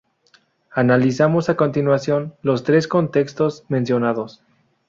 [0.73, 4.41] Analizamos a continuación los tres contextos mencionados.